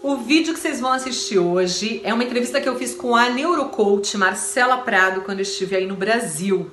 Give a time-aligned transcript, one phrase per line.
[0.00, 3.28] O vídeo que vocês vão assistir hoje é uma entrevista que eu fiz com a
[3.30, 6.70] neurocoach Marcela Prado quando estive aí no Brasil.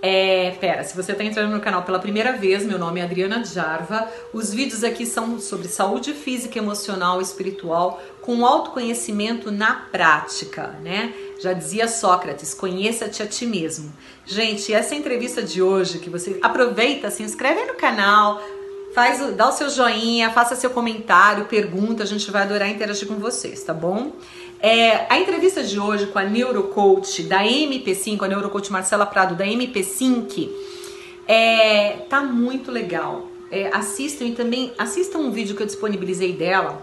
[0.00, 3.44] É, pera, se você está entrando no canal pela primeira vez, meu nome é Adriana
[3.44, 4.08] Jarva.
[4.32, 11.12] Os vídeos aqui são sobre saúde física, emocional espiritual com autoconhecimento na prática, né?
[11.40, 13.92] Já dizia Sócrates, conheça-te a ti mesmo.
[14.24, 18.42] Gente, essa entrevista de hoje que você aproveita, se inscreve no canal,
[18.94, 23.16] Faz, dá o seu joinha, faça seu comentário, pergunta, a gente vai adorar interagir com
[23.16, 24.12] vocês, tá bom?
[24.60, 29.44] É, a entrevista de hoje com a neurocoach da MP5, a neurocoach Marcela Prado da
[29.44, 30.48] MP5,
[31.26, 33.26] é, tá muito legal.
[33.50, 36.80] É, assistam e também assistam um vídeo que eu disponibilizei dela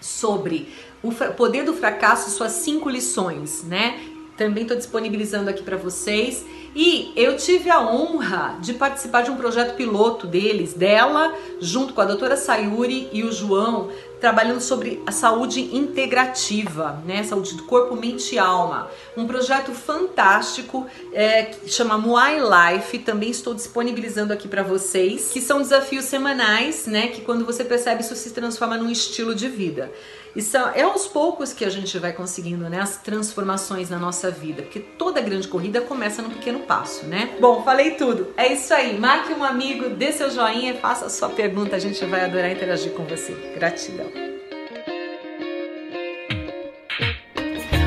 [0.00, 0.68] sobre
[1.00, 4.00] o poder do fracasso, suas cinco lições, né?
[4.36, 6.44] Também estou disponibilizando aqui para vocês.
[6.78, 12.02] E eu tive a honra de participar de um projeto piloto deles, dela, junto com
[12.02, 13.88] a doutora Sayuri e o João,
[14.20, 17.22] trabalhando sobre a saúde integrativa, né?
[17.22, 18.90] Saúde do corpo, mente e alma.
[19.16, 22.98] Um projeto fantástico é, que chama Muay Life.
[23.00, 27.08] Também estou disponibilizando aqui para vocês, que são desafios semanais, né?
[27.08, 29.92] Que quando você percebe isso se transforma num estilo de vida.
[30.36, 34.30] E são, é aos poucos que a gente vai conseguindo né, as transformações na nossa
[34.30, 37.34] vida, porque toda grande corrida começa num pequeno passo, né?
[37.40, 38.34] Bom, falei tudo.
[38.36, 38.98] É isso aí.
[38.98, 42.92] Marque um amigo, dê seu joinha, faça a sua pergunta, a gente vai adorar interagir
[42.92, 43.32] com você.
[43.54, 44.05] Gratidão.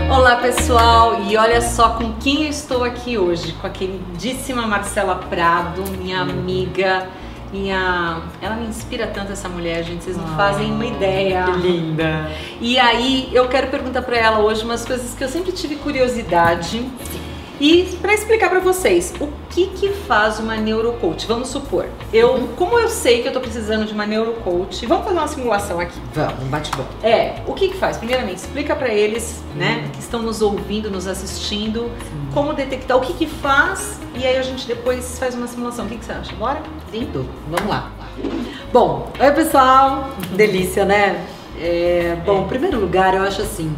[0.09, 5.15] Olá pessoal, e olha só com quem eu estou aqui hoje, com a queridíssima Marcela
[5.15, 7.07] Prado, minha amiga
[7.51, 8.21] minha.
[8.41, 10.03] Ela me inspira tanto essa mulher, gente.
[10.03, 11.43] Vocês não ah, fazem uma ideia.
[11.43, 12.31] Que linda.
[12.59, 16.85] E aí eu quero perguntar para ela hoje umas coisas que eu sempre tive curiosidade.
[17.59, 21.27] E para explicar para vocês, o que que faz uma neurocoach?
[21.27, 22.47] Vamos supor, eu, uhum.
[22.55, 25.99] como eu sei que eu tô precisando de uma neurocoach, vamos fazer uma simulação aqui.
[26.13, 26.87] Vamos, um bate-bola.
[27.03, 27.97] É, o que que faz?
[27.97, 29.91] Primeiramente, explica para eles, né, uhum.
[29.91, 32.31] que estão nos ouvindo, nos assistindo, uhum.
[32.33, 35.85] como detectar o que que faz e aí a gente depois faz uma simulação.
[35.85, 36.33] O que que você acha?
[36.35, 36.61] Bora?
[36.91, 37.25] Lindo.
[37.49, 37.91] Vamos lá.
[38.71, 41.25] Bom, oi pessoal, delícia, né?
[41.59, 42.41] É, bom, é.
[42.41, 43.73] em primeiro lugar, eu acho assim,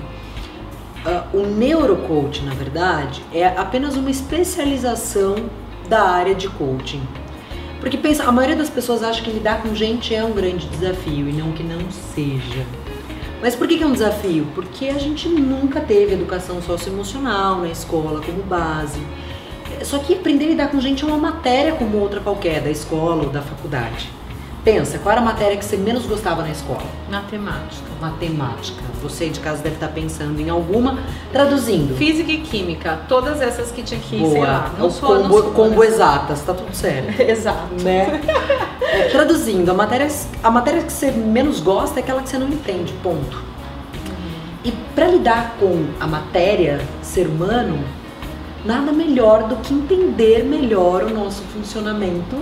[1.03, 5.35] Uh, o neurocoach, na verdade, é apenas uma especialização
[5.89, 7.01] da área de coaching.
[7.79, 11.27] Porque pensa, a maioria das pessoas acha que lidar com gente é um grande desafio
[11.27, 12.63] e não que não seja.
[13.41, 14.47] Mas por que, é um desafio?
[14.53, 19.01] Porque a gente nunca teve educação socioemocional na escola como base.
[19.83, 23.23] Só que aprender a lidar com gente é uma matéria como outra qualquer, da escola
[23.23, 24.11] ou da faculdade.
[24.63, 26.83] Pensa, qual era a matéria que você menos gostava na escola?
[27.09, 27.89] Matemática.
[27.99, 28.83] Matemática.
[29.01, 30.99] Você de casa deve estar pensando em alguma.
[31.31, 31.95] Traduzindo.
[31.95, 32.99] Física e química.
[33.07, 34.31] Todas essas que tinha que, Boa.
[34.31, 34.71] sei lá.
[34.77, 37.17] Não sou, combo, não combo exatas, tá tudo certo.
[37.19, 37.73] Exato.
[37.83, 38.21] Né?
[38.81, 40.07] é, traduzindo, a matéria,
[40.43, 43.37] a matéria que você menos gosta é aquela que você não entende, ponto.
[43.37, 44.41] Uhum.
[44.63, 47.83] E para lidar com a matéria, ser humano,
[48.63, 52.37] nada melhor do que entender melhor o nosso funcionamento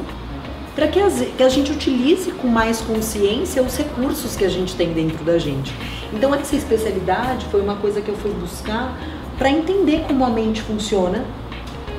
[0.80, 1.02] para que,
[1.36, 5.38] que, a gente utilize com mais consciência os recursos que a gente tem dentro da
[5.38, 5.74] gente.
[6.14, 8.98] Então, essa especialidade foi uma coisa que eu fui buscar
[9.38, 11.26] para entender como a mente funciona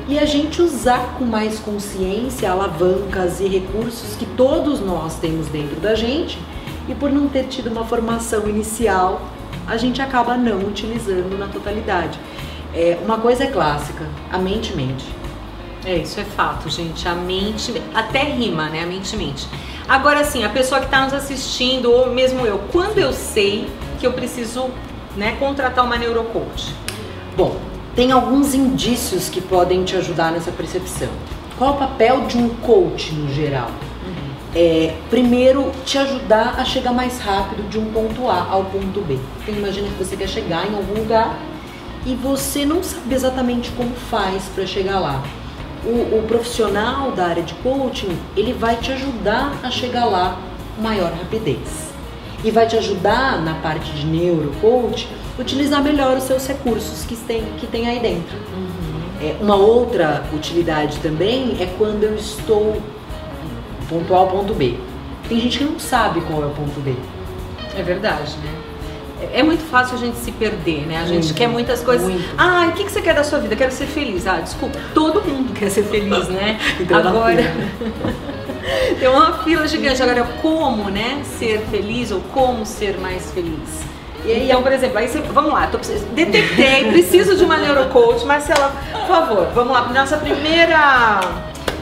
[0.09, 5.79] e a gente usar com mais consciência alavancas e recursos que todos nós temos dentro
[5.79, 6.39] da gente
[6.89, 9.21] e por não ter tido uma formação inicial,
[9.67, 12.19] a gente acaba não utilizando na totalidade.
[12.75, 15.20] É, uma coisa é clássica, a mente mente.
[15.85, 17.09] É, isso é fato, gente.
[17.09, 18.83] A mente, até rima, né?
[18.83, 19.47] A mente mente.
[19.89, 23.69] Agora, assim, a pessoa que está nos assistindo, ou mesmo eu, quando eu sei
[23.99, 24.71] que eu preciso
[25.17, 26.75] né, contratar uma neurocoach?
[27.37, 27.57] Bom,
[27.95, 31.09] tem alguns indícios que podem te ajudar nessa percepção.
[31.59, 33.69] Qual o papel de um coach no geral?
[34.07, 34.31] Uhum.
[34.55, 39.19] É, primeiro, te ajudar a chegar mais rápido de um ponto A ao ponto B.
[39.43, 41.39] Então, imagina que você quer chegar em algum lugar
[42.07, 45.23] e você não sabe exatamente como faz para chegar lá
[45.85, 50.39] o, o profissional da área de coaching, ele vai te ajudar a chegar lá
[50.77, 51.91] com maior rapidez.
[52.43, 55.09] E vai te ajudar na parte de neurocoach,
[55.39, 58.37] utilizar melhor os seus recursos que tem, que tem aí dentro.
[58.37, 59.01] Uhum.
[59.21, 62.81] É, uma outra utilidade também é quando eu estou
[63.89, 64.77] ponto A ao ponto B.
[65.29, 66.95] Tem gente que não sabe qual é o ponto B.
[67.77, 68.60] É verdade, né?
[69.33, 70.99] É muito fácil a gente se perder, né?
[70.99, 72.09] A gente muito, quer muitas coisas.
[72.09, 72.29] Muito.
[72.37, 73.55] Ah, o que, que você quer da sua vida?
[73.57, 74.27] Quero ser feliz.
[74.27, 76.59] Ah, desculpa, todo mundo quer ser feliz, né?
[76.81, 77.43] então Agora.
[78.99, 80.03] Tem uma fila gigante.
[80.03, 81.23] Agora, como, né?
[81.39, 83.91] Ser feliz ou como ser mais feliz?
[84.25, 85.79] E aí, então, por exemplo, aí você, vamos lá, tô,
[86.13, 88.25] detectei, preciso de uma neurocoach.
[88.27, 91.21] Marcela, por favor, vamos lá, nossa primeira.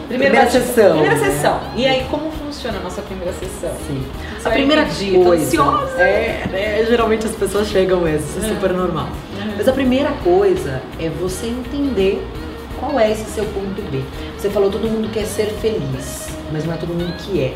[0.06, 0.90] Primeira, primeira sessão.
[0.93, 1.61] Primeira sessão.
[1.75, 3.70] E aí, como funciona a nossa primeira sessão?
[3.87, 4.02] Sim.
[4.40, 5.44] A vai primeira coisa.
[5.44, 6.00] ansiosa.
[6.00, 6.49] É,
[6.81, 8.55] é, geralmente as pessoas chegam mesmo, isso é É.
[8.55, 9.06] super normal.
[9.38, 9.52] Uhum.
[9.56, 12.26] Mas a primeira coisa é você entender
[12.81, 14.00] qual é esse seu ponto B.
[14.37, 17.55] Você falou todo mundo quer ser feliz, mas não é todo mundo que é.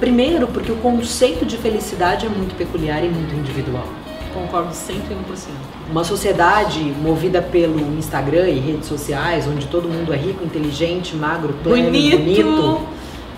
[0.00, 3.84] Primeiro, porque o conceito de felicidade é muito peculiar e muito individual.
[4.32, 5.48] Concordo 101%.
[5.90, 11.54] Uma sociedade movida pelo Instagram e redes sociais, onde todo mundo é rico, inteligente, magro,
[11.64, 12.80] pleno, bonito, bonito.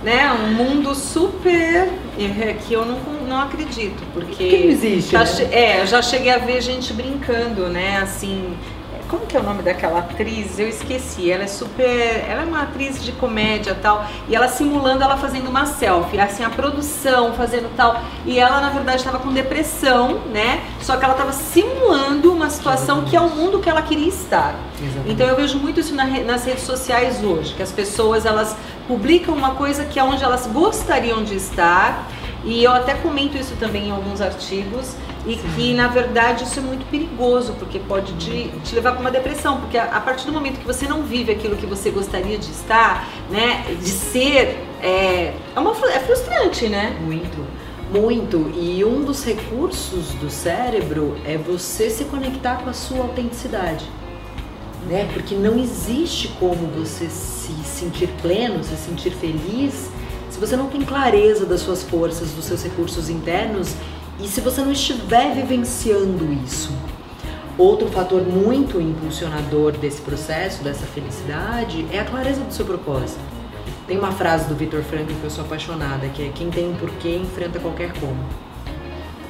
[0.02, 0.32] Né?
[0.32, 1.88] Um mundo super
[2.18, 5.48] é, que eu não, não acredito, porque Que não existe, tá né?
[5.52, 7.98] é, eu já cheguei a ver gente brincando, né?
[7.98, 8.54] Assim,
[9.10, 10.58] como que é o nome daquela atriz?
[10.58, 11.30] Eu esqueci.
[11.30, 15.48] Ela é super, ela é uma atriz de comédia tal, e ela simulando ela fazendo
[15.48, 20.62] uma selfie, assim a produção fazendo tal, e ela na verdade estava com depressão, né?
[20.80, 24.54] Só que ela estava simulando uma situação que é o mundo que ela queria estar.
[24.80, 25.12] Exatamente.
[25.12, 29.54] Então eu vejo muito isso nas redes sociais hoje, que as pessoas elas publicam uma
[29.54, 32.06] coisa que é onde elas gostariam de estar,
[32.44, 34.94] e eu até comento isso também em alguns artigos,
[35.26, 39.10] e que na verdade isso é muito perigoso, porque pode te, te levar para uma
[39.10, 42.38] depressão, porque a, a partir do momento que você não vive aquilo que você gostaria
[42.38, 46.96] de estar, né, de ser, é, é, uma, é frustrante, né?
[47.02, 47.46] Muito,
[47.92, 48.50] muito.
[48.56, 53.84] E um dos recursos do cérebro é você se conectar com a sua autenticidade.
[54.86, 55.06] Né?
[55.12, 59.90] Porque não existe como você se sentir pleno, se sentir feliz,
[60.30, 63.74] se você não tem clareza das suas forças, dos seus recursos internos
[64.22, 66.72] e se você não estiver vivenciando isso.
[67.58, 73.20] Outro fator muito impulsionador desse processo, dessa felicidade, é a clareza do seu propósito.
[73.86, 76.74] Tem uma frase do Viktor Frankl que eu sou apaixonada, que é quem tem um
[76.74, 78.16] porquê enfrenta qualquer como.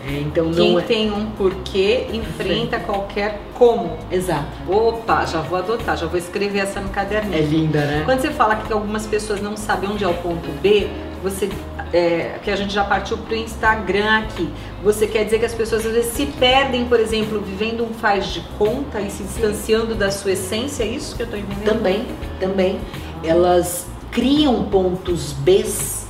[0.07, 0.83] É, então Quem não é...
[0.83, 3.99] tem um porquê enfrenta qualquer como.
[4.11, 4.47] Exato.
[4.67, 7.37] Opa, já vou adotar, já vou escrever essa no caderninho.
[7.37, 8.03] É linda, né?
[8.05, 10.89] Quando você fala que algumas pessoas não sabem onde é o ponto B,
[11.23, 11.51] você
[11.93, 14.49] é, que a gente já partiu pro Instagram aqui.
[14.83, 18.27] Você quer dizer que as pessoas às vezes se perdem, por exemplo, vivendo um faz
[18.29, 20.85] de conta e se distanciando da sua essência?
[20.85, 21.65] É isso que eu tô entendendo?
[21.65, 22.07] Também,
[22.39, 22.81] também.
[23.25, 26.07] Elas criam pontos Bs,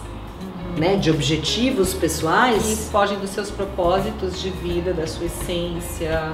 [0.77, 2.89] né, de objetivos E pessoais.
[2.91, 6.33] fogem dos seus propósitos de vida, da sua essência.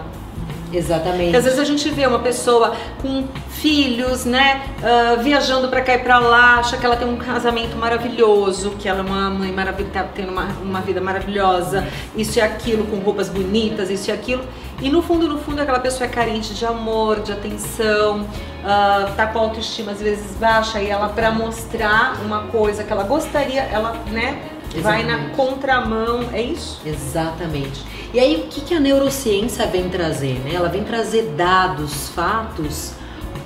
[0.72, 1.36] Exatamente.
[1.36, 5.98] Às vezes a gente vê uma pessoa com filhos, né, ah, viajando pra cá e
[5.98, 9.92] pra lá, acha que ela tem um casamento maravilhoso, que ela é uma mãe maravilhosa,
[9.92, 11.86] tá tendo uma, uma vida maravilhosa,
[12.16, 14.44] isso e aquilo, com roupas bonitas, isso e aquilo.
[14.80, 18.26] E no fundo, no fundo, aquela pessoa é carente de amor, de atenção,
[18.64, 23.04] ah, tá com autoestima às vezes baixa e ela, pra mostrar uma coisa que ela
[23.04, 24.42] gostaria, ela, né,
[24.80, 26.80] vai na contramão, é isso?
[26.84, 27.84] Exatamente.
[28.12, 30.40] E aí, o que, que a neurociência vem trazer?
[30.44, 30.52] Né?
[30.54, 32.92] Ela vem trazer dados, fatos,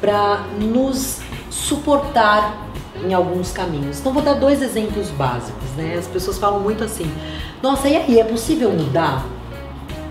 [0.01, 2.69] para nos suportar
[3.05, 4.01] em alguns caminhos.
[4.01, 5.69] Então, vou dar dois exemplos básicos.
[5.77, 5.97] Né?
[5.99, 7.11] As pessoas falam muito assim:
[7.63, 9.25] nossa, e aí, é possível mudar?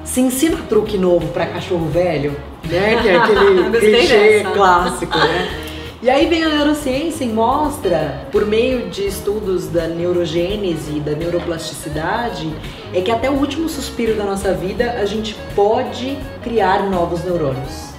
[0.04, 3.00] Se ensina truque novo para cachorro velho, né?
[3.02, 5.69] Que é aquele clichê clássico, né?
[6.02, 11.12] E aí vem a neurociência e mostra, por meio de estudos da neurogênese e da
[11.12, 12.56] neuroplasticidade,
[12.94, 17.90] é que até o último suspiro da nossa vida a gente pode criar novos neurônios.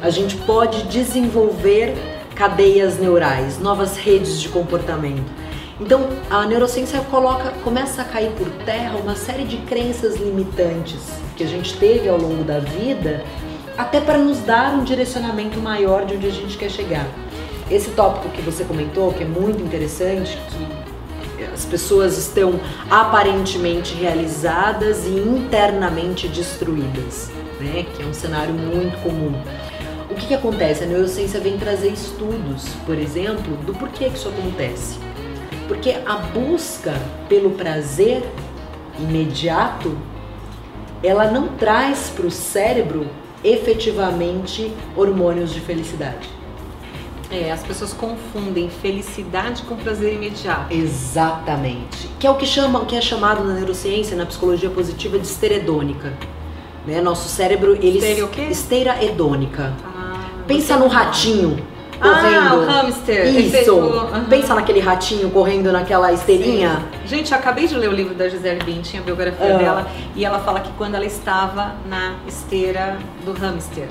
[0.00, 1.94] A gente pode desenvolver
[2.34, 5.30] cadeias neurais, novas redes de comportamento.
[5.78, 11.44] Então, a neurociência coloca, começa a cair por terra uma série de crenças limitantes que
[11.44, 13.22] a gente teve ao longo da vida,
[13.76, 17.06] até para nos dar um direcionamento maior de onde a gente quer chegar.
[17.70, 20.38] Esse tópico que você comentou, que é muito interessante,
[21.36, 27.30] que as pessoas estão aparentemente realizadas e internamente destruídas,
[27.60, 27.86] né?
[27.96, 29.32] Que é um cenário muito comum.
[30.10, 30.84] O que, que acontece?
[30.84, 34.98] A neurociência vem trazer estudos, por exemplo, do porquê que isso acontece.
[35.66, 36.92] Porque a busca
[37.28, 38.22] pelo prazer
[38.98, 39.96] imediato,
[41.02, 43.06] ela não traz para o cérebro
[43.42, 46.43] efetivamente hormônios de felicidade.
[47.30, 50.72] É, as pessoas confundem felicidade com prazer imediato.
[50.72, 52.08] Exatamente.
[52.18, 55.26] Que é o que chama, o que é chamado na neurociência, na psicologia positiva de
[55.26, 56.12] esteira hedônica.
[56.86, 57.00] Né?
[57.00, 58.42] Nosso cérebro, ele Esteira o quê?
[58.50, 59.72] esteira hedônica.
[59.84, 61.58] Ah, Pensa no ratinho
[62.00, 62.54] Ah, correndo.
[62.62, 63.26] o hamster.
[63.38, 63.78] Isso.
[63.80, 64.24] Aham.
[64.28, 66.82] Pensa naquele ratinho correndo naquela esteirinha.
[67.06, 69.58] Gente, eu acabei de ler o livro da Gisele Bündchen, a biografia Ah.
[69.58, 73.88] dela, e ela fala que quando ela estava na esteira do hamster,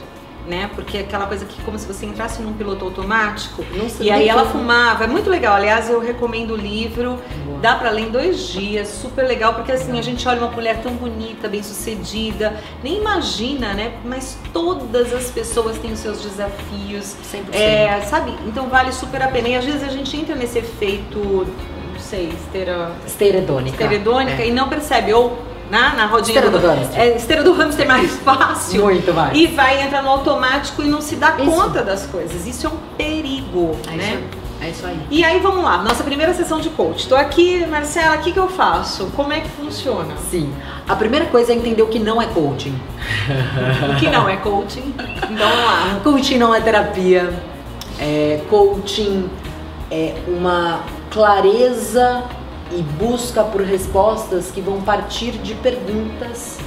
[0.48, 0.70] né?
[0.76, 3.64] Porque é aquela coisa que como se você entrasse num piloto automático.
[3.74, 5.56] Não sei E aí ela fumava, é muito legal.
[5.56, 7.20] Aliás, eu recomendo o livro.
[7.46, 7.60] Boa.
[7.60, 10.82] Dá pra ler em dois dias, super legal, porque assim, a gente olha uma mulher
[10.82, 13.94] tão bonita, bem sucedida, nem imagina, né?
[14.04, 17.54] Mas todas as pessoas têm os seus desafios, 100%.
[17.54, 18.36] é, sabe?
[18.46, 19.48] Então vale super a pena.
[19.48, 22.92] E às vezes a gente entra nesse efeito, não sei, estera...
[23.06, 23.82] Esteredônica.
[23.82, 24.48] esteredônica É.
[24.48, 25.14] e não percebe.
[25.14, 27.02] Ou na, na rodinha Esteira do do, hamster.
[27.02, 28.84] É, esteira do hamster é mais fácil.
[28.84, 29.36] Muito mais.
[29.36, 31.50] E vai entrar no automático e não se dá Isso.
[31.50, 32.46] conta das coisas.
[32.46, 34.22] Isso é um perigo, É né?
[34.32, 34.44] isso.
[34.62, 34.98] É isso aí.
[35.10, 37.08] E aí vamos lá, nossa primeira sessão de coach.
[37.10, 39.08] Tô aqui, Marcela, o que, que eu faço?
[39.16, 40.14] Como é que funciona?
[40.30, 40.54] Sim.
[40.88, 42.80] A primeira coisa é entender o que não é coaching.
[43.92, 44.94] O que não é coaching?
[45.30, 46.00] Então vamos lá.
[46.04, 47.34] Coaching não é terapia.
[48.00, 49.30] É, coaching
[49.92, 50.80] é uma
[51.12, 52.24] clareza
[52.72, 56.60] e busca por respostas que vão partir de perguntas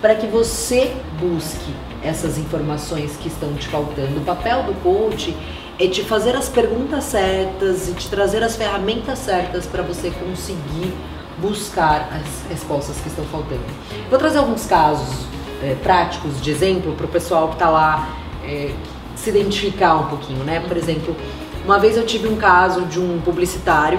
[0.00, 1.72] para que você busque
[2.02, 4.18] essas informações que estão te faltando.
[4.18, 5.34] O papel do coach
[5.78, 10.92] é te fazer as perguntas certas e te trazer as ferramentas certas para você conseguir
[11.38, 13.64] buscar as respostas que estão faltando.
[14.10, 15.26] Vou trazer alguns casos
[15.62, 18.72] é, práticos de exemplo para o pessoal que está lá é,
[19.16, 20.60] se identificar um pouquinho, né?
[20.60, 21.16] Por exemplo,
[21.64, 23.98] uma vez eu tive um caso de um publicitário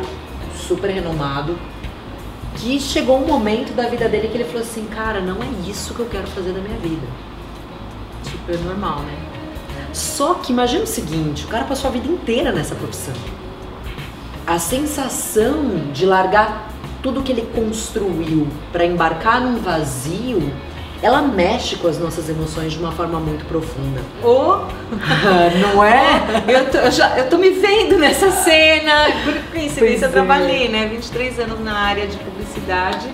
[0.67, 1.57] super renomado
[2.55, 5.93] que chegou um momento da vida dele que ele falou assim, cara, não é isso
[5.93, 7.05] que eu quero fazer da minha vida.
[8.23, 9.17] Super normal, né?
[9.93, 13.13] Só que imagina o seguinte, o cara passou a vida inteira nessa profissão.
[14.45, 16.69] A sensação de largar
[17.01, 20.51] tudo que ele construiu para embarcar num vazio,
[21.01, 24.01] ela mexe com as nossas emoções de uma forma muito profunda.
[24.23, 24.65] Ou
[25.61, 26.21] Não é?
[26.47, 29.07] eu tô, eu já, eu tô me vendo nessa cena.
[29.23, 30.11] Por coincidência, eu é.
[30.11, 30.87] trabalhei, né?
[30.87, 33.07] 23 anos na área de publicidade.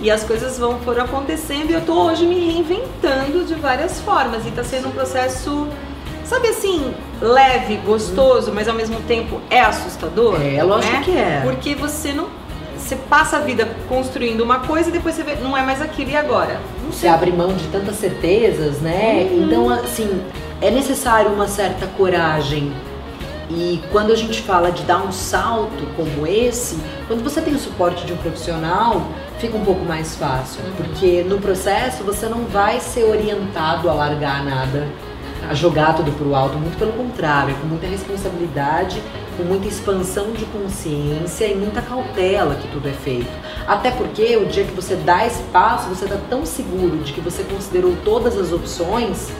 [0.00, 4.44] E as coisas vão foram acontecendo e eu tô hoje me reinventando de várias formas.
[4.46, 5.68] E tá sendo um processo,
[6.24, 10.40] sabe assim, leve, gostoso, mas ao mesmo tempo é assustador.
[10.42, 11.02] É, lógico né?
[11.04, 11.40] que é.
[11.44, 12.28] Porque você não.
[12.92, 16.10] Você passa a vida construindo uma coisa e depois você vê, não é mais aquilo
[16.10, 16.60] e agora?
[16.84, 19.28] Não Você abre mão de tantas certezas, né?
[19.30, 19.44] Uhum.
[19.46, 20.22] Então, assim,
[20.60, 22.70] é necessário uma certa coragem.
[23.48, 27.58] E quando a gente fala de dar um salto como esse, quando você tem o
[27.58, 29.00] suporte de um profissional,
[29.38, 30.60] fica um pouco mais fácil.
[30.62, 30.72] Uhum.
[30.76, 34.86] Porque no processo você não vai ser orientado a largar nada,
[35.48, 36.58] a jogar tudo pro alto.
[36.58, 39.02] Muito pelo contrário, é com muita responsabilidade,
[39.36, 43.30] com muita expansão de consciência e muita cautela que tudo é feito.
[43.66, 47.20] Até porque o dia que você dá esse passo, você está tão seguro de que
[47.20, 49.32] você considerou todas as opções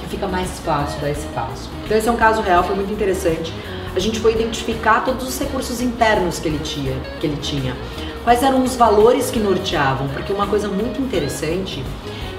[0.00, 1.70] que fica mais fácil dar esse passo.
[1.84, 3.52] Então esse é um caso real, foi muito interessante.
[3.94, 7.76] A gente foi identificar todos os recursos internos que ele tinha, que ele tinha.
[8.22, 10.06] Quais eram os valores que norteavam?
[10.08, 11.82] Porque uma coisa muito interessante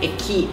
[0.02, 0.50] é que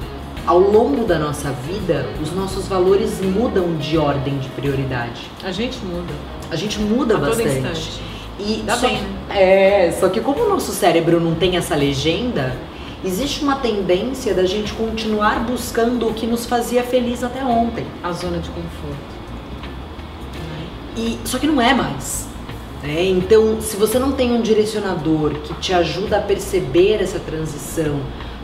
[0.49, 5.31] ao longo da nossa vida, os nossos valores mudam de ordem de prioridade.
[5.45, 6.15] A gente muda.
[6.51, 8.01] A gente muda A bastante.
[8.41, 12.57] E Dá só, bem, É, só que como o nosso cérebro não tem essa legenda,
[13.05, 17.85] existe uma tendência da gente continuar buscando o que nos fazia feliz até ontem.
[18.03, 19.19] A zona de conforto.
[20.97, 22.27] E só que não é mais.
[22.83, 23.05] né?
[23.05, 28.01] Então, se você não tem um direcionador que te ajuda a perceber essa transição,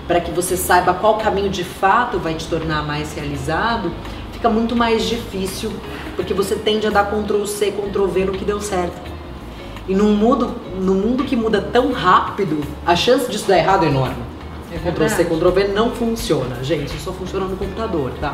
[0.07, 3.93] para que você saiba qual caminho de fato vai te tornar mais realizado,
[4.33, 5.73] fica muito mais difícil,
[6.17, 9.13] porque você tende a dar Ctrl C, Ctrl V no que deu certo.
[9.89, 13.89] E num mundo, num mundo que muda tão rápido, a chance disso dar errado é
[13.89, 14.23] enorme.
[14.73, 15.25] É Ctrl C.
[15.25, 18.33] Ctrl V não funciona, gente, só funciona no computador, tá?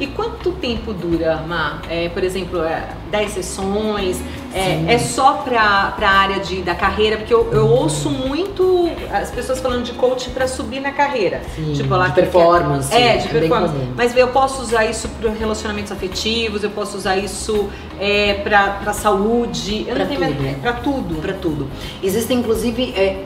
[0.00, 1.80] E quanto tempo dura, Má?
[1.88, 4.22] É, por exemplo, é, 10 sessões?
[4.58, 7.16] É, é só pra, pra área de, da carreira?
[7.18, 11.42] Porque eu, eu ouço muito as pessoas falando de coaching pra subir na carreira.
[11.54, 13.74] Sim, tipo, lá de performance, É, de é performance.
[13.96, 17.68] Mas eu posso usar isso para relacionamentos afetivos, eu posso usar isso
[18.00, 19.84] é, pra, pra saúde.
[19.86, 20.46] Eu Pra não tenho mais- tudo.
[20.48, 21.14] é, pra tudo.
[21.22, 21.68] Pra tudo.
[22.02, 23.22] Existem inclusive é,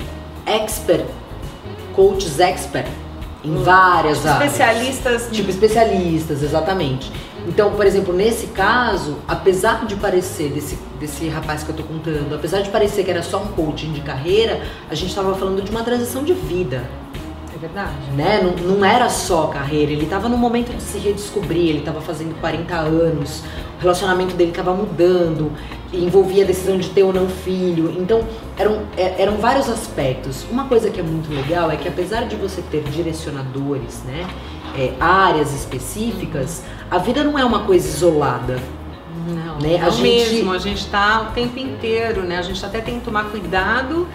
[0.46, 1.04] expert,
[1.94, 2.86] coaches expert
[3.44, 4.52] em várias áreas.
[4.52, 5.28] Especialistas.
[5.32, 7.10] Tipo especialistas, exatamente.
[7.46, 12.34] Então, por exemplo, nesse caso, apesar de parecer, desse, desse rapaz que eu tô contando,
[12.34, 15.70] apesar de parecer que era só um coaching de carreira, a gente tava falando de
[15.70, 16.84] uma transição de vida.
[17.54, 17.92] É verdade.
[18.16, 18.40] né?
[18.42, 22.38] Não, não era só carreira, ele estava no momento de se redescobrir, ele estava fazendo
[22.40, 23.42] 40 anos,
[23.78, 25.52] o relacionamento dele estava mudando,
[25.92, 27.94] envolvia a decisão de ter ou não filho.
[27.98, 28.24] Então,
[28.56, 30.44] eram, é- eram vários aspectos.
[30.50, 34.26] Uma coisa que é muito legal é que apesar de você ter direcionadores, né?
[34.76, 38.58] É, áreas específicas, a vida não é uma coisa isolada.
[39.26, 40.02] Não, Né, a não gente-
[40.32, 40.52] mesmo.
[40.52, 42.38] A gente tá o tempo inteiro, né?
[42.38, 44.08] A gente até tem que tomar cuidado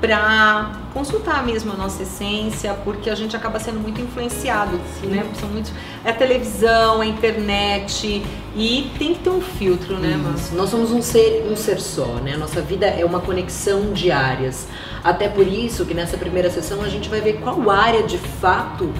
[0.00, 5.24] para consultar mesmo a nossa essência, porque a gente acaba sendo muito influenciado, né?
[5.38, 5.72] São muitos,
[6.04, 8.22] é a televisão, a internet
[8.56, 10.18] e tem que ter um filtro, né?
[10.36, 10.54] Isso.
[10.54, 12.34] Nós somos um ser, um ser só, né?
[12.34, 14.66] A nossa vida é uma conexão de áreas.
[15.04, 18.90] Até por isso que nessa primeira sessão a gente vai ver qual área de fato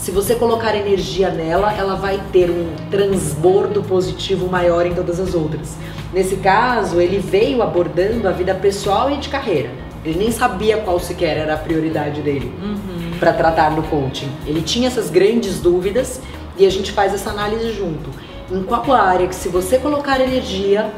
[0.00, 5.34] se você colocar energia nela, ela vai ter um transbordo positivo maior em todas as
[5.34, 5.76] outras.
[6.10, 9.70] Nesse caso, ele veio abordando a vida pessoal e de carreira.
[10.02, 13.18] Ele nem sabia qual sequer era a prioridade dele Uhum.
[13.18, 14.30] para tratar no coaching.
[14.46, 16.22] Ele tinha essas grandes dúvidas
[16.56, 18.08] e a gente faz essa análise junto.
[18.50, 20.90] Em qual área que se você colocar energia,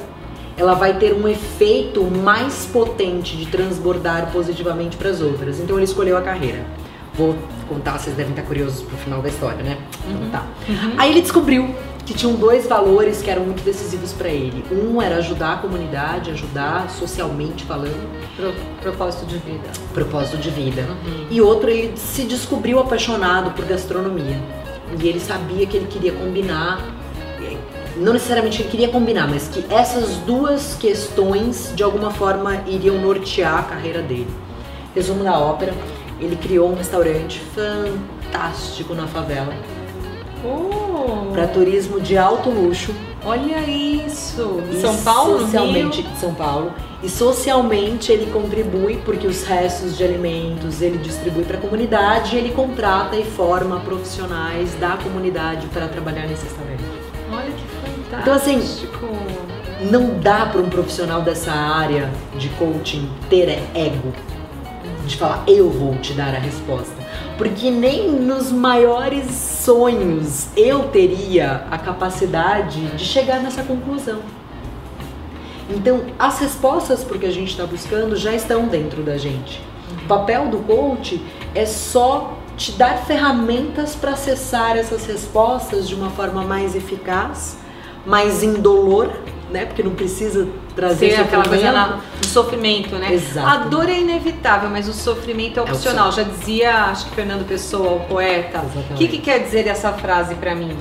[0.56, 5.59] ela vai ter um efeito mais potente de transbordar positivamente para as outras.
[5.59, 6.64] Então ele escolheu a carreira.
[7.14, 7.35] Vou
[7.69, 9.78] contar, vocês devem estar curiosos pro final da história, né?
[10.09, 10.47] Então tá.
[10.97, 11.75] Aí ele descobriu
[12.07, 14.64] que tinham dois valores que eram muito decisivos para ele.
[14.73, 19.69] Um era ajudar a comunidade, ajudar socialmente falando, Pro- propósito de vida.
[19.92, 20.83] propósito de vida.
[20.83, 21.26] Uhum.
[21.31, 24.37] E outro, ele se descobriu apaixonado por gastronomia.
[25.00, 26.81] E ele sabia que ele queria combinar,
[27.97, 33.59] não necessariamente ele queria combinar, mas que essas duas questões de alguma forma iriam nortear
[33.59, 34.28] a carreira dele.
[34.95, 35.73] Resumo da ópera,
[36.23, 39.52] ele criou um restaurante fantástico na favela
[40.45, 42.93] Oh, para turismo de alto luxo.
[43.25, 44.61] olha isso!
[44.73, 46.17] E São Paulo, socialmente Rio?
[46.17, 51.61] São Paulo e socialmente ele contribui porque os restos de alimentos ele distribui para a
[51.61, 56.83] comunidade e ele contrata e forma profissionais da comunidade para trabalhar nesse restaurante.
[57.31, 58.21] Olha que fantástico!
[58.21, 58.88] Então, assim,
[59.91, 64.12] Não dá para um profissional dessa área de coaching ter ego
[65.12, 66.95] de falar eu vou te dar a resposta,
[67.38, 74.21] porque nem nos maiores sonhos eu teria a capacidade de chegar nessa conclusão.
[75.71, 79.61] Então, as respostas porque a gente está buscando já estão dentro da gente.
[80.04, 81.23] O papel do coach
[81.54, 87.59] é só te dar ferramentas para acessar essas respostas de uma forma mais eficaz,
[88.04, 89.11] mais indolor,
[89.52, 89.66] né?
[89.66, 93.12] Porque não precisa trazer Ser aquela coisa na, do sofrimento, né?
[93.12, 93.47] Exato.
[93.47, 96.11] A dor é inevitável, mas o sofrimento é opcional.
[96.11, 98.59] Já dizia, acho que Fernando Pessoa, o poeta.
[98.59, 98.92] Exatamente.
[98.92, 100.76] O que, que quer dizer essa frase pra mim?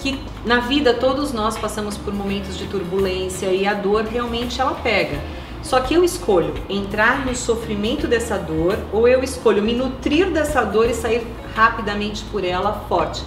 [0.00, 4.74] Que na vida todos nós passamos por momentos de turbulência e a dor realmente ela
[4.74, 5.18] pega.
[5.62, 10.62] Só que eu escolho entrar no sofrimento dessa dor ou eu escolho me nutrir dessa
[10.62, 13.22] dor e sair rapidamente por ela forte.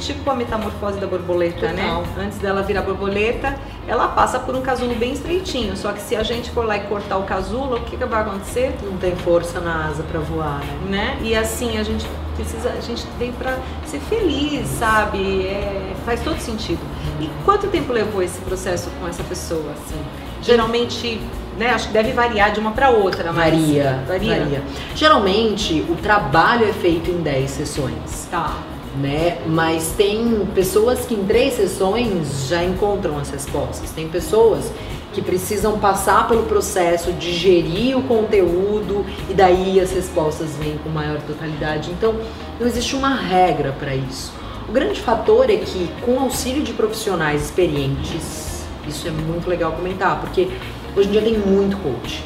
[0.00, 1.86] Tipo a metamorfose da borboleta, né?
[1.86, 2.04] Total.
[2.24, 5.76] Antes dela virar borboleta, ela passa por um casulo bem estreitinho.
[5.76, 8.22] Só que se a gente for lá e cortar o casulo, o que, que vai
[8.22, 8.74] acontecer?
[8.82, 11.16] Não tem força na asa para voar, né?
[11.16, 11.18] né?
[11.22, 15.46] E assim, a gente precisa, a gente veio pra ser feliz, sabe?
[15.46, 16.80] É, faz todo sentido.
[17.20, 20.00] E quanto tempo levou esse processo com essa pessoa, assim?
[20.42, 21.20] Geralmente,
[21.56, 23.54] né, acho que deve variar de uma pra outra, mas...
[23.54, 24.38] Varia, Varia?
[24.40, 24.62] varia.
[24.94, 28.54] Geralmente, o trabalho é feito em 10 sessões, Tá.
[29.00, 29.38] Né?
[29.46, 33.90] Mas tem pessoas que em três sessões já encontram as respostas.
[33.90, 34.70] Tem pessoas
[35.12, 41.20] que precisam passar pelo processo, digerir o conteúdo e daí as respostas vêm com maior
[41.22, 41.90] totalidade.
[41.90, 42.14] Então,
[42.58, 44.32] não existe uma regra para isso.
[44.68, 50.20] O grande fator é que, com auxílio de profissionais experientes, isso é muito legal comentar,
[50.20, 50.48] porque
[50.96, 52.24] hoje em dia tem muito coach.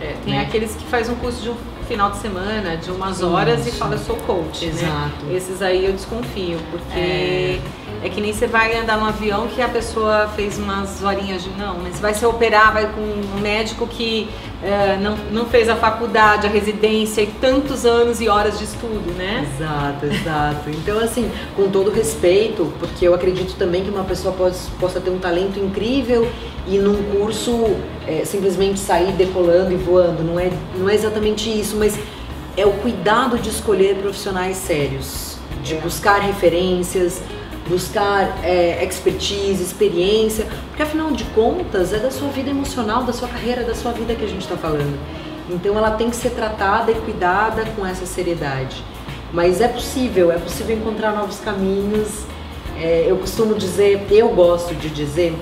[0.00, 0.42] É, tem Né?
[0.42, 1.56] aqueles que faz um curso de um
[1.88, 4.72] final de semana, de umas horas e fala eu sou coach, né?
[4.72, 5.30] Exato.
[5.32, 7.58] Esses aí eu desconfio, porque É.
[8.02, 8.08] é.
[8.08, 11.50] que nem você vai andar num avião que a pessoa fez umas horinhas de.
[11.50, 11.74] Não?
[11.80, 14.28] Você vai se operar, vai com um médico que
[14.62, 19.12] é, não, não fez a faculdade, a residência e tantos anos e horas de estudo,
[19.16, 19.46] né?
[19.56, 20.70] Exato, exato.
[20.70, 25.10] Então, assim, com todo respeito, porque eu acredito também que uma pessoa pos- possa ter
[25.10, 26.28] um talento incrível
[26.66, 30.22] e num curso é, simplesmente sair decolando e voando.
[30.24, 31.98] Não é, não é exatamente isso, mas
[32.56, 35.80] é o cuidado de escolher profissionais sérios, de É.
[35.80, 37.22] buscar referências,
[37.68, 43.28] buscar é, expertise, experiência, porque afinal de contas é da sua vida emocional, da sua
[43.28, 44.98] carreira, da sua vida que a gente está falando.
[45.50, 48.82] Então ela tem que ser tratada e cuidada com essa seriedade.
[49.32, 52.24] Mas é possível, é possível encontrar novos caminhos.
[52.76, 55.34] É, eu costumo dizer, eu gosto de dizer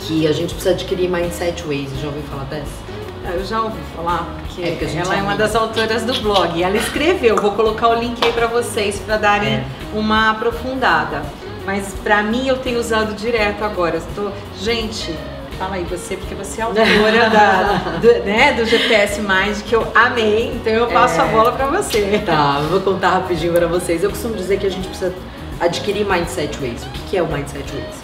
[0.00, 1.90] que a gente precisa adquirir mindset ways.
[2.00, 2.86] Já ouviu falar dessa?
[3.34, 6.62] Eu já ouvi falar, porque, É, porque gente ela é uma das autoras do blog.
[6.62, 9.64] Ela escreveu, vou colocar o link aí pra vocês pra darem É.
[9.92, 11.22] uma aprofundada.
[11.64, 14.00] Mas pra mim eu tenho usado direto agora.
[14.14, 14.30] Tô...
[14.60, 15.12] Gente,
[15.58, 16.84] fala aí você, porque você é autora
[17.30, 21.24] da, do, né, do GPS Mais, que eu amei, então eu passo É.
[21.24, 22.22] a bola pra você.
[22.24, 24.02] Tá, eu vou contar rapidinho para vocês.
[24.04, 25.12] Eu costumo dizer que a gente precisa
[25.58, 26.82] adquirir mindset ways.
[26.84, 27.96] O que que é o mindset ways?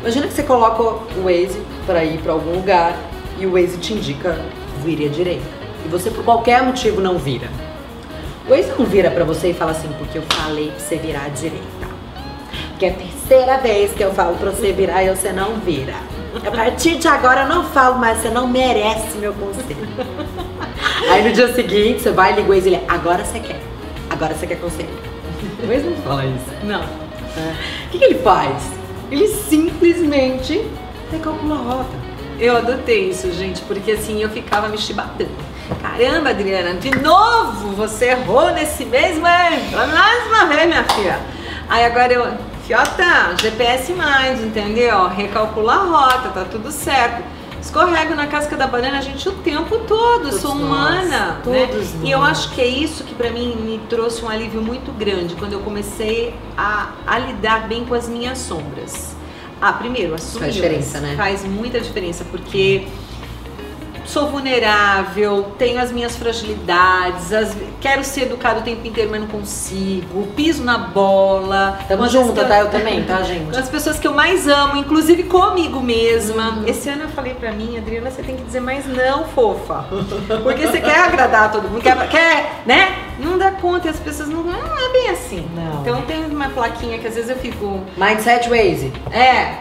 [0.00, 2.94] Imagina que você coloca o Waze para ir para algum lugar
[3.38, 4.38] e o Waze te indica
[4.84, 5.46] vire à direita.
[5.84, 7.48] E você por qualquer motivo não vira.
[8.46, 11.24] O Waze não vira para você e fala assim, porque eu falei pra você virar
[11.24, 11.86] à direita.
[12.70, 15.94] Porque é a terceira vez que eu falo pra você virar e você não vira.
[16.46, 19.88] A partir de agora eu não falo mais, você não merece meu conselho.
[21.10, 23.60] Aí no dia seguinte você vai, liga o Waze e ele, agora você quer.
[24.10, 24.88] Agora você quer conselho.
[25.66, 26.64] O ex não fala isso.
[26.64, 26.82] Não.
[26.82, 28.70] O que, que ele faz?
[29.10, 30.64] Ele simplesmente
[31.10, 32.15] recalcula a rota.
[32.38, 35.30] Eu adotei isso, gente, porque assim eu ficava me chibatando.
[35.80, 39.68] Caramba, Adriana, de novo você errou nesse mês, mãe.
[39.72, 41.18] Mais uma vez, minha filha.
[41.68, 42.32] Aí agora eu,
[42.66, 45.08] Fiota, GPS mais, entendeu?
[45.08, 47.24] Recalcula a rota, tá tudo certo.
[47.60, 50.62] Escorrego na casca da banana, gente, o tempo todo, Todos sou nós,
[51.04, 51.40] humana.
[51.42, 51.66] todos né?
[51.72, 51.94] nós.
[52.04, 55.34] E eu acho que é isso que pra mim me trouxe um alívio muito grande
[55.34, 59.15] quando eu comecei a, a lidar bem com as minhas sombras.
[59.60, 60.44] Ah, primeiro, assumir.
[60.44, 61.14] Faz diferença, né?
[61.16, 62.86] Faz muita diferença, porque
[64.04, 69.26] sou vulnerável, tenho as minhas fragilidades, as- quero ser educado o tempo inteiro, mas não
[69.26, 71.78] consigo, piso na bola.
[71.88, 72.60] Tamo junto, que tá?
[72.60, 73.56] Eu também, tá, gente?
[73.58, 76.50] as pessoas que eu mais amo, inclusive comigo mesma.
[76.50, 76.64] Uhum.
[76.68, 79.84] Esse ano eu falei pra mim, Adriana, você tem que dizer mais não, fofa.
[80.44, 83.05] Porque você quer agradar todo mundo, quer, quer, né?
[83.18, 85.48] Não dá conta e as pessoas não, não é bem assim.
[85.54, 85.80] Não.
[85.80, 88.92] Então tem uma plaquinha que às vezes eu fico, Mindset Waze.
[89.10, 89.58] é,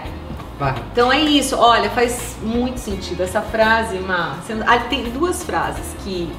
[0.59, 0.73] Vai.
[0.91, 3.99] então é isso, olha, faz muito sentido essa frase,
[4.47, 6.29] sendo- ah, tem duas frases que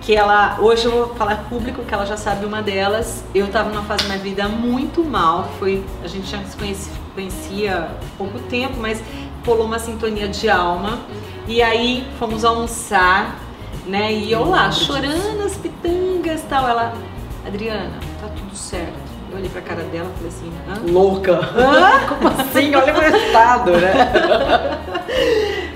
[0.00, 3.22] que ela hoje eu vou falar público que ela já sabe uma delas.
[3.32, 6.90] Eu tava numa fase da minha vida muito mal, foi a gente já se conheci-
[7.14, 7.88] conhecia há
[8.18, 9.00] pouco tempo, mas
[9.46, 10.98] rolou uma sintonia de alma.
[11.46, 13.36] E aí fomos almoçar,
[13.86, 14.12] né?
[14.12, 16.68] E eu lá chorando as pitangas, tal.
[16.68, 16.94] Ela,
[17.46, 19.12] Adriana, tá tudo certo.
[19.30, 20.92] Eu olhei pra cara dela e falei assim, hã?
[20.92, 21.40] Louca.
[22.08, 22.74] Como assim?
[22.74, 23.92] Olha o estado, né?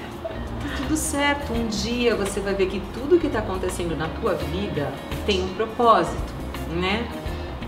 [0.63, 1.53] Tá tudo certo.
[1.53, 4.89] Um dia você vai ver que tudo que tá acontecendo na tua vida
[5.27, 6.33] tem um propósito,
[6.71, 7.07] né?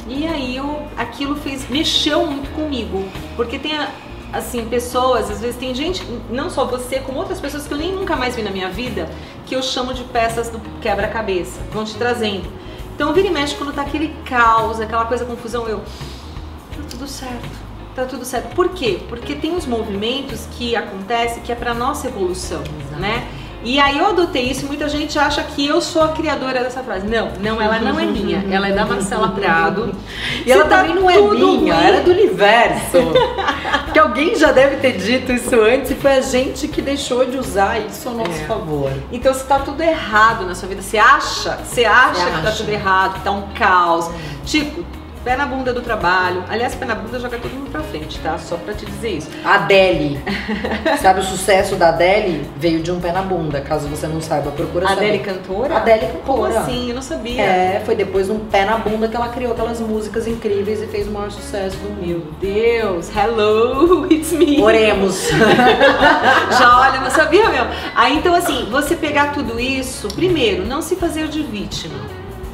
[0.07, 3.05] E aí eu, aquilo fez, mexeu muito comigo,
[3.37, 3.89] porque tem a-
[4.33, 7.93] assim pessoas, às vezes tem gente, não só você, como outras pessoas que eu nem
[7.93, 9.09] nunca mais vi na minha vida,
[9.47, 12.49] que eu chamo de peças do quebra-cabeça, vão te trazendo.
[12.95, 17.69] Então vira e mexe quando tá aquele caos, aquela coisa confusão, eu tá tudo certo.
[17.95, 18.55] Tá tudo certo.
[18.55, 19.01] Por quê?
[19.09, 23.01] Porque tem os movimentos que acontecem que é para nossa evolução, Exato.
[23.01, 23.27] né?
[23.65, 26.83] E aí eu adotei isso e muita gente acha que eu sou a criadora dessa
[26.83, 27.07] frase.
[27.07, 28.45] Não, não, ela não é minha.
[28.51, 29.95] Ela é da Marcela Prado.
[30.47, 32.99] E ela tá também não é minha, ruim- ela é do universo.
[33.85, 37.37] Porque alguém já deve ter dito isso antes e foi a gente que deixou de
[37.37, 38.45] usar isso a nosso É.
[38.47, 38.93] favor.
[39.11, 42.49] Então se tá tudo errado na sua vida, você acha, você acha Você que tá
[42.49, 42.57] acha.
[42.59, 44.11] tudo errado, que tá um caos.
[44.45, 44.85] Tipo,
[45.25, 46.45] pé na bunda do trabalho.
[46.49, 48.39] Aliás, pé na bunda joga todo mundo pra frente, tá?
[48.39, 49.29] Só pra te dizer isso.
[49.45, 50.21] Adele.
[51.01, 52.49] Sabe o sucesso da Adele?
[52.57, 55.05] Veio de um pé na bunda, caso você não saiba, procura A saber.
[55.09, 55.77] Adele cantora?
[55.77, 56.61] Adele Como cantora.
[56.61, 56.89] assim?
[56.89, 57.43] Eu não sabia.
[57.43, 60.87] É, foi depois de um pé na bunda que ela criou aquelas músicas incríveis e
[60.87, 62.35] fez o maior sucesso do Meu mundo.
[62.41, 64.61] Deus, hello, it's me.
[64.63, 65.29] Oremos.
[66.59, 67.69] Já olha, não sabia mesmo.
[67.95, 71.95] Aí então assim, você pegar tudo isso, primeiro, não se fazer de vítima.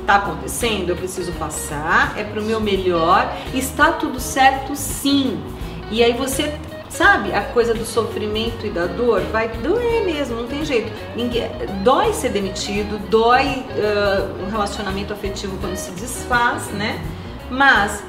[0.06, 5.42] Tá acontecendo, eu preciso passar, é pro meu melhor, está tudo certo sim.
[5.90, 6.58] E aí você
[6.94, 10.92] sabe, a coisa do sofrimento e da dor vai doer mesmo, não tem jeito.
[11.16, 11.50] Ninguém,
[11.82, 17.02] dói ser demitido, dói ah, um relacionamento afetivo quando se desfaz, né?
[17.50, 18.02] Mas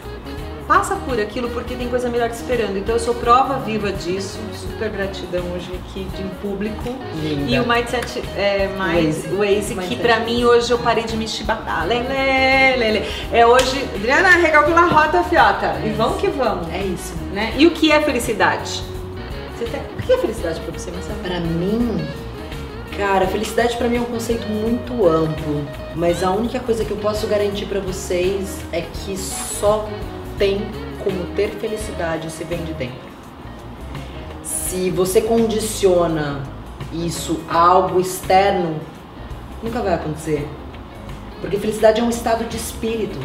[0.68, 2.78] passa por aquilo porque tem coisa melhor te esperando.
[2.78, 4.40] Então eu sou prova viva disso.
[4.54, 6.96] Super gratidão hoje aqui de em público.
[7.22, 7.52] Linda.
[7.52, 9.74] E o Mindset é, mais Waze.
[9.74, 11.86] Waze, que pra mim hoje eu parei de me chibatar.
[11.86, 12.08] Lele,
[12.78, 13.06] lele.
[13.32, 15.76] É hoje, Adriana, recalcula a rota, fiota.
[15.86, 16.68] E vamos que vamos.
[16.74, 17.14] É isso.
[17.32, 17.54] Né?
[17.58, 18.84] E o que é felicidade?
[19.58, 19.82] Tem...
[19.98, 21.20] O que é felicidade pra você, Marcelo?
[21.20, 22.06] Pra mim,
[22.98, 26.98] cara, felicidade pra mim é um conceito muito amplo, mas a única coisa que eu
[26.98, 29.88] posso garantir pra vocês é que só
[30.38, 30.62] tem
[31.04, 33.06] como ter felicidade se vem de dentro.
[34.44, 36.42] Se você condiciona
[36.94, 38.80] isso a algo externo,
[39.64, 40.48] nunca vai acontecer.
[41.42, 43.20] Porque felicidade é um estado de espírito.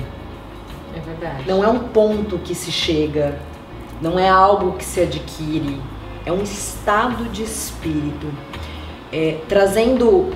[0.94, 1.44] É verdade.
[1.46, 3.38] Não é um ponto que se chega,
[4.02, 5.80] não é algo que se adquire,
[6.26, 8.26] é um estado de espírito.
[9.12, 10.30] É, trazendo,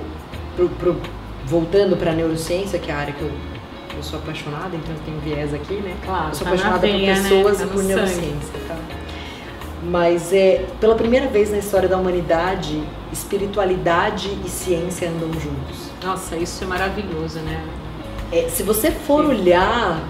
[0.55, 1.01] pro, pro-
[1.45, 3.54] voltando para a neurociência, que é a área que eu, eu
[4.05, 5.95] sou apaixonada, então tenho viés aqui, né?
[6.05, 7.29] Claro, eu sou tá na apaixonada veia, por né?
[7.29, 7.87] pessoas Tá e por sangue.
[7.93, 8.59] neurociência.
[8.67, 8.75] Tá?
[9.83, 15.89] Mas é pela primeira vez na história da humanidade, espiritualidade e ciência andam juntos.
[16.03, 17.63] Nossa, isso é maravilhoso, né?
[18.31, 20.01] É, se você for olhar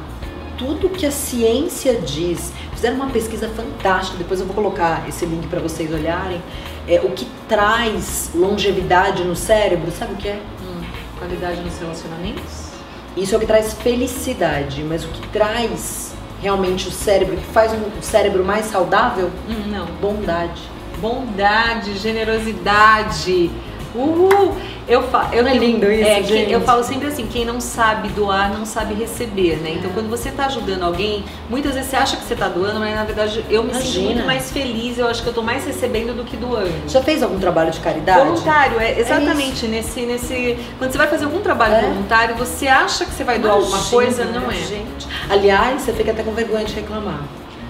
[0.58, 5.48] tudo que a ciência diz, fizeram uma pesquisa fantástica, depois eu vou colocar esse link
[5.48, 6.42] para vocês olharem,
[6.88, 10.40] é, o que traz longevidade no cérebro, sabe o que é?
[10.62, 10.82] Hum,
[11.20, 12.75] qualidade nos relacionamentos?
[13.16, 17.72] Isso é o que traz felicidade, mas o que traz realmente o cérebro, que faz
[17.72, 19.32] um cérebro mais saudável?
[19.50, 19.86] Hum, não.
[20.02, 20.62] Bondade.
[21.00, 23.52] bondade, generosidade.
[23.96, 24.54] Uhul!
[24.88, 26.52] Eu, fa eu Não é lindo isso, é, gente?
[26.52, 29.72] eu falo sempre assim, quem não sabe doar não sabe receber, né?
[29.80, 32.94] Então quando você tá ajudando alguém, muitas vezes você acha que você tá doando, mas
[32.94, 34.06] na verdade eu me sinto Imagina.
[34.14, 36.72] muito mais feliz, eu acho que eu tô mais recebendo do que doando.
[36.88, 38.20] Já fez algum trabalho de caridade?
[38.28, 40.58] Voluntário, é exatamente nesse, nesse.
[40.78, 41.82] Quando você vai fazer algum trabalho É.
[41.82, 44.56] voluntário, você acha que você vai doar alguma coisa, não é.
[44.56, 45.08] Gente.
[45.30, 47.22] Aliás, você fica até com vergonha de reclamar.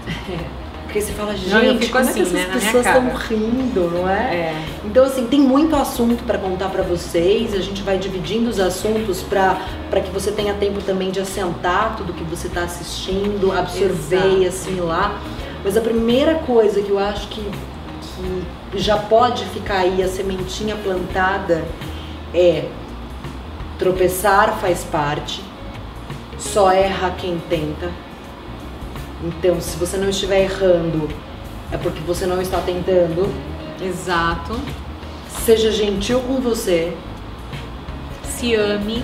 [0.96, 2.86] Porque você fala, gente, Não, eu fico como assim, é que né, essas minha pessoas
[2.86, 4.34] estão rindo, não é?
[4.34, 4.66] É.
[4.86, 7.54] Então, assim, tem muito assunto para contar para vocês.
[7.54, 12.14] A gente vai dividindo os assuntos para que você tenha tempo também de assentar tudo
[12.14, 14.38] que você está assistindo, absorver Exato.
[14.38, 15.22] e assimilar.
[15.66, 17.42] Mas a primeira coisa que eu acho que,
[18.72, 21.66] que já pode ficar aí a sementinha plantada
[22.34, 22.70] é
[23.78, 25.44] tropeçar faz parte,
[26.38, 27.92] só erra quem tenta.
[29.24, 31.10] Então, se você não estiver errando,
[31.72, 33.28] é porque você não está tentando.
[33.82, 34.60] Exato.
[35.44, 36.94] Seja gentil com você.
[38.24, 39.04] Se ame,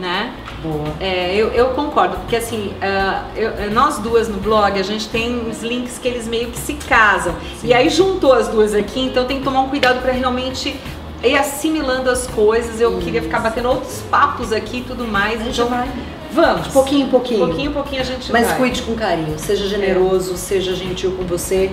[0.00, 0.34] né?
[0.62, 0.92] Boa.
[1.00, 5.34] É, eu, eu concordo, porque assim, ah, eu- nós duas no blog, a gente tem
[5.48, 7.34] uns links que eles meio que se casam.
[7.64, 10.76] E aí juntou as duas aqui, então tem que tomar um cuidado para realmente
[11.22, 12.80] ir assimilando as coisas.
[12.80, 15.40] Eu queria ficar batendo outros papos aqui e tudo mais.
[15.44, 15.88] Gente Então, vai.
[16.32, 16.68] Vamos.
[16.68, 17.46] Pouquinho em pouquinho.
[17.46, 18.56] pouquinho em pouquinho a gente Mas vai.
[18.56, 19.38] cuide com carinho.
[19.38, 21.70] Seja generoso, seja gentil com você.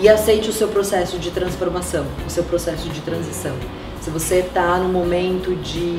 [0.00, 3.56] E aceite o seu processo de transformação, o seu processo de transição.
[4.00, 5.98] Se você está no momento de,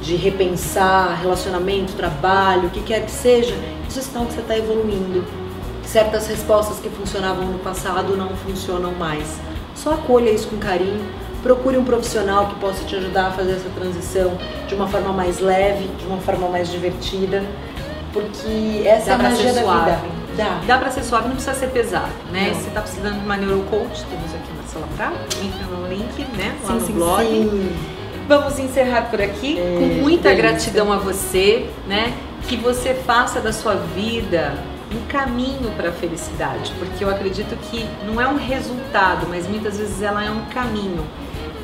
[0.00, 3.54] de repensar relacionamento, trabalho, o que quer que seja,
[3.88, 5.24] isso é sinal que você está evoluindo.
[5.84, 9.40] Certas respostas que funcionavam no passado não funcionam mais.
[9.74, 11.04] Só acolha isso com carinho.
[11.42, 14.32] Procure um profissional que possa te ajudar a fazer essa transição
[14.68, 17.42] de uma forma mais leve, de uma forma mais divertida,
[18.12, 19.90] porque essa Dá é a pra magia ser da suave.
[19.90, 20.22] vida.
[20.36, 20.60] Dá.
[20.66, 22.52] Dá pra ser suave, não precisa ser pesado, né?
[22.54, 22.60] Não.
[22.60, 25.12] Se tá precisando de uma neurocoach, temos aqui na sala pra,
[25.44, 26.54] entre no link, né?
[26.62, 27.24] Lá Sim, no sim, blog.
[27.26, 27.76] sim.
[28.28, 30.34] Vamos encerrar por aqui É, com muita delícia.
[30.34, 32.14] gratidão a você, né?
[32.48, 34.54] Que você faça da sua vida
[34.94, 39.78] um caminho para a felicidade, porque eu acredito que não é um resultado, mas muitas
[39.78, 41.02] vezes ela é um caminho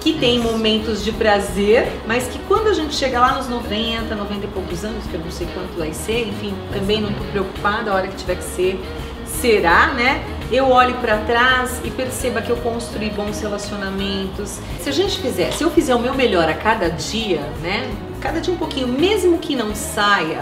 [0.01, 4.45] que tem momentos de prazer, mas que quando a gente chega lá nos 90, 90
[4.45, 7.91] e poucos anos, que eu não sei quanto vai ser, enfim, também não tô preocupada
[7.91, 8.81] a hora que tiver que ser,
[9.27, 10.25] será, né?
[10.51, 14.59] Eu olhe para trás e perceba que eu construí bons relacionamentos.
[14.81, 17.91] Se a gente fizer, se eu fizer o meu melhor a cada dia, né?
[18.21, 20.41] Cada dia um pouquinho, mesmo que não saia,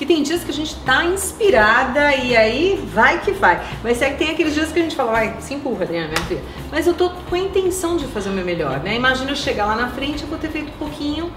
[0.00, 3.60] porque tem dias que a gente tá inspirada e aí vai que vai.
[3.84, 6.22] Mas é que tem aqueles dias que a gente fala, vai, se empurra, Adriana, minha
[6.22, 6.40] filha.
[6.72, 8.94] Mas eu tô com a intenção de fazer o meu melhor, né?
[8.96, 11.30] Imagina eu chegar lá na frente, eu vou ter feito um pouquinho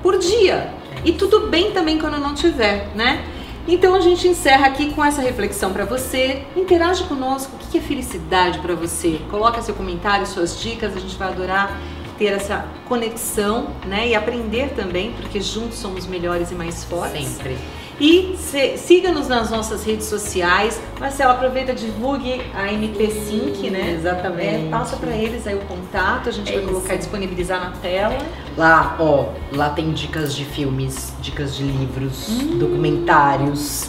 [0.00, 0.72] por dia.
[1.04, 3.24] E tudo bem também quando eu não tiver, né?
[3.66, 6.44] Então a gente encerra aqui com essa reflexão para você.
[6.54, 7.50] Interage conosco.
[7.56, 9.20] O que é felicidade para você?
[9.28, 10.96] Coloca seu comentário, suas dicas.
[10.96, 11.76] A gente vai adorar
[12.16, 14.08] ter essa conexão, né?
[14.08, 17.26] E aprender também, porque juntos somos melhores e mais fortes.
[17.26, 17.58] Sempre.
[18.00, 18.36] E
[18.76, 20.80] siga-nos nas nossas redes sociais.
[21.00, 23.94] Marcela, aproveita, divulgue a MP Sync, né?
[23.98, 24.66] Exatamente.
[24.66, 26.72] É, passa para eles aí o contato, a gente É vai isso.
[26.72, 28.16] colocar e disponibilizar na tela.
[28.56, 32.58] Lá, ó, lá tem dicas de filmes, dicas de livros, Hum.
[32.58, 33.88] documentários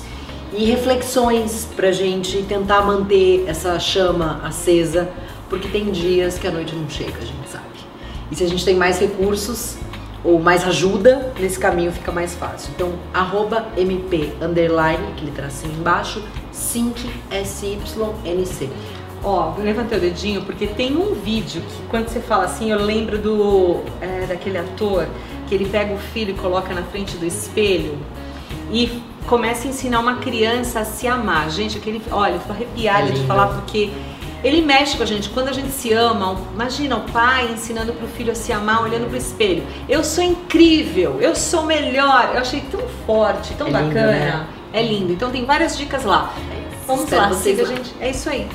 [0.54, 5.08] e reflexões pra gente tentar manter essa chama acesa,
[5.50, 7.63] porque tem dias que a noite não chega, a gente sabe.
[8.32, 9.78] E se a gente tem mais recursos
[10.23, 12.71] ou mais ajuda, nesse caminho fica mais fácil.
[12.75, 18.69] Então, arroba MP underline, aquele tracinho embaixo, sync SYNC.
[19.23, 22.79] Ó, eu levantei o dedinho porque tem um vídeo que quando você fala assim, eu
[22.82, 25.08] lembro do é, daquele ator
[25.47, 27.97] que ele pega o filho e coloca na frente do espelho
[28.71, 31.49] e começa a ensinar uma criança a se amar.
[31.49, 33.91] Gente, aquele, olha, eu tô arrepiada É de falar porque
[34.43, 35.30] ele mexe com a gente.
[35.30, 39.08] Quando a gente se ama, imagina o pai ensinando pro filho a se amar, olhando
[39.08, 39.63] pro espelho.
[39.88, 42.32] Eu sou incrível, eu sou melhor.
[42.34, 44.12] Eu achei tão forte, tão É lindo, bacana.
[44.12, 44.47] né?
[44.73, 45.12] É lindo.
[45.13, 46.34] Então tem várias dicas lá.
[46.88, 47.93] Vamos Espero lá, vocês siga a gente.
[47.99, 48.47] É isso aí.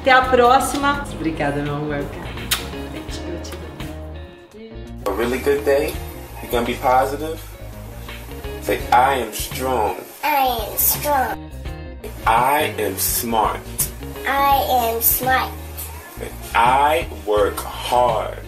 [0.00, 1.04] Até a próxima.
[1.12, 2.04] Obrigada, meu amor.
[5.06, 5.92] A really good day,
[6.42, 7.38] you're gonna be positive.
[8.62, 9.96] Say, I am strong.
[10.22, 11.50] I am strong.
[12.26, 13.89] I am smart.
[14.26, 15.52] I am smart.
[16.54, 18.38] I work hard.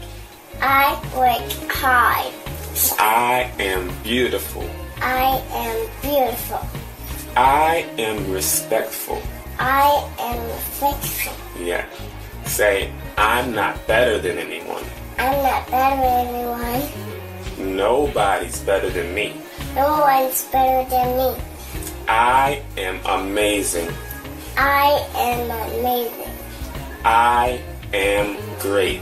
[0.60, 2.32] I work hard.
[2.98, 4.68] I am beautiful.
[5.00, 6.60] I am beautiful.
[7.36, 9.22] I am respectful.
[9.58, 11.34] I am faithful.
[11.62, 11.86] Yeah.
[12.44, 14.84] Say, I'm not better than anyone.
[15.18, 17.76] I'm not better than anyone.
[17.76, 19.34] Nobody's better than me.
[19.74, 21.42] No one's better than me.
[22.08, 23.88] I am amazing.
[24.56, 26.32] I am amazing.
[27.04, 27.62] I
[27.92, 29.00] am great.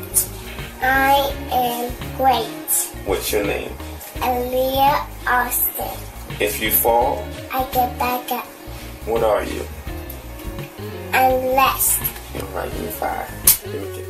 [0.82, 2.46] I am great.
[3.04, 3.72] What's your name?
[4.20, 5.98] Aaliyah Austin.
[6.40, 8.46] If you fall, I get back up.
[9.06, 9.64] what are you?
[11.12, 12.00] I'm blessed.
[12.40, 14.09] All right, five.